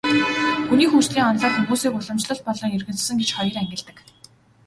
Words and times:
Хүний 0.67 0.89
хөгжлийн 0.91 1.27
онолоор 1.29 1.53
хүмүүсийг 1.55 1.93
уламжлалт 1.97 2.43
болон 2.47 2.71
иргэншсэн 2.77 3.17
гэж 3.19 3.29
хоёр 3.33 3.57
ангилдаг. 3.61 3.97